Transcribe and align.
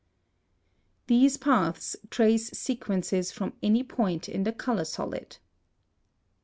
+These 1.05 1.37
paths 1.37 1.95
trace 2.09 2.49
sequences 2.57 3.31
from 3.31 3.53
any 3.61 3.83
point 3.83 4.27
in 4.27 4.45
the 4.45 4.51
color 4.51 4.83
solid. 4.85 5.37